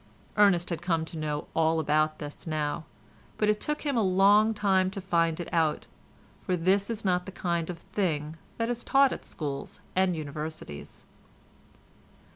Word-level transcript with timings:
Ernest 0.35 0.71
has 0.71 0.79
come 0.79 1.05
to 1.05 1.17
know 1.19 1.45
all 1.55 1.79
about 1.79 2.17
this 2.17 2.47
now, 2.47 2.85
but 3.37 3.49
it 3.49 3.59
took 3.61 3.83
him 3.83 3.95
a 3.95 4.01
long 4.01 4.51
time 4.51 4.89
to 4.89 4.99
find 4.99 5.39
it 5.39 5.47
out, 5.53 5.85
for 6.43 6.55
this 6.55 6.89
is 6.89 7.05
not 7.05 7.27
the 7.27 7.31
kind 7.31 7.69
of 7.69 7.77
thing 7.77 8.35
that 8.57 8.67
is 8.67 8.83
taught 8.83 9.13
at 9.13 9.23
schools 9.25 9.79
and 9.95 10.15
universities. 10.15 11.05